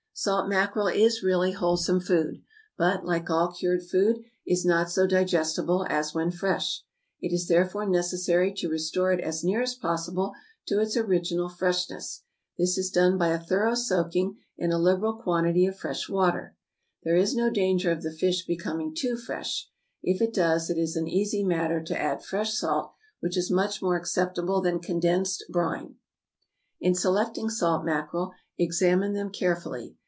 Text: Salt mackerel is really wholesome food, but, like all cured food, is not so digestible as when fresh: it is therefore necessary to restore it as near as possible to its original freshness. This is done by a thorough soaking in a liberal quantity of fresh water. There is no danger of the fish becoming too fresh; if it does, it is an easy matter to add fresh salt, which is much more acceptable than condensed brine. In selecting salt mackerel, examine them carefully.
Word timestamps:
Salt 0.13 0.47
mackerel 0.47 0.85
is 0.87 1.23
really 1.23 1.51
wholesome 1.51 1.99
food, 1.99 2.43
but, 2.77 3.03
like 3.03 3.27
all 3.31 3.51
cured 3.53 3.81
food, 3.81 4.19
is 4.45 4.63
not 4.63 4.87
so 4.91 5.07
digestible 5.07 5.83
as 5.89 6.13
when 6.13 6.29
fresh: 6.29 6.83
it 7.21 7.33
is 7.33 7.47
therefore 7.47 7.87
necessary 7.89 8.53
to 8.53 8.69
restore 8.69 9.11
it 9.11 9.19
as 9.19 9.43
near 9.43 9.63
as 9.63 9.73
possible 9.73 10.33
to 10.67 10.79
its 10.79 10.95
original 10.95 11.49
freshness. 11.49 12.21
This 12.55 12.77
is 12.77 12.91
done 12.91 13.17
by 13.17 13.29
a 13.29 13.39
thorough 13.39 13.73
soaking 13.73 14.37
in 14.59 14.71
a 14.71 14.77
liberal 14.77 15.13
quantity 15.15 15.65
of 15.65 15.79
fresh 15.79 16.07
water. 16.07 16.55
There 17.01 17.15
is 17.15 17.35
no 17.35 17.49
danger 17.49 17.89
of 17.91 18.03
the 18.03 18.13
fish 18.13 18.45
becoming 18.45 18.93
too 18.93 19.17
fresh; 19.17 19.71
if 20.03 20.21
it 20.21 20.33
does, 20.35 20.69
it 20.69 20.77
is 20.77 20.95
an 20.95 21.07
easy 21.07 21.43
matter 21.43 21.81
to 21.85 21.99
add 21.99 22.23
fresh 22.23 22.53
salt, 22.53 22.93
which 23.21 23.35
is 23.37 23.49
much 23.49 23.81
more 23.81 23.95
acceptable 23.95 24.61
than 24.61 24.81
condensed 24.81 25.45
brine. 25.49 25.95
In 26.79 26.93
selecting 26.93 27.49
salt 27.49 27.83
mackerel, 27.83 28.33
examine 28.59 29.13
them 29.13 29.31
carefully. 29.31 29.97